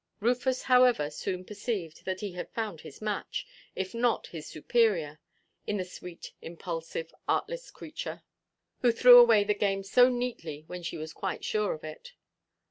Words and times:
Rufus, 0.19 0.63
however, 0.63 1.11
soon 1.11 1.45
perceived 1.45 2.05
that 2.05 2.21
he 2.21 2.31
had 2.31 2.49
found 2.49 2.81
his 2.81 3.03
match, 3.03 3.45
if 3.75 3.93
not 3.93 4.25
his 4.25 4.47
superior, 4.47 5.19
in 5.67 5.77
the 5.77 5.85
sweet 5.85 6.31
impulsive 6.41 7.13
artless 7.27 7.69
creature, 7.69 8.23
who 8.81 8.91
threw 8.91 9.19
away 9.19 9.43
the 9.43 9.53
game 9.53 9.83
so 9.83 10.09
neatly 10.09 10.63
when 10.65 10.81
she 10.81 10.97
was 10.97 11.13
quite 11.13 11.45
sure 11.45 11.73
of 11.73 11.83
it. 11.83 12.13